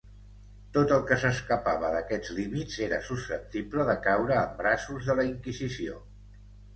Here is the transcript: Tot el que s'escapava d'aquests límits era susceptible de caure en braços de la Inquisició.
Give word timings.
Tot 0.75 0.91
el 0.93 1.01
que 1.09 1.17
s'escapava 1.23 1.91
d'aquests 1.95 2.31
límits 2.37 2.79
era 2.85 2.99
susceptible 3.09 3.85
de 3.91 3.95
caure 4.07 4.39
en 4.45 4.57
braços 4.63 5.11
de 5.11 5.17
la 5.21 5.27
Inquisició. 5.29 5.99